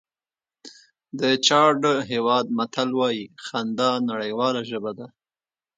د 1.19 1.21
چاډ 1.47 1.81
هېواد 2.11 2.45
متل 2.57 2.89
وایي 2.99 3.25
خندا 3.45 3.91
نړیواله 4.11 4.61
ژبه 4.69 4.91
ده. 4.99 5.07